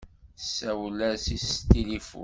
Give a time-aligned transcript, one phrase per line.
[0.37, 2.19] Tessawel-as s tilifun.